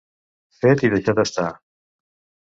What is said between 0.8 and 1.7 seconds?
i deixat estar.